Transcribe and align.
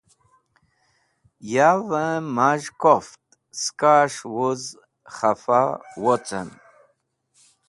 Yavẽ 1.53 2.15
maz̃h 2.35 2.69
koft 2.81 3.21
skas̃h 3.61 4.21
wuz 4.33 4.63
khẽfa 5.15 5.61
wocẽm 6.03 6.49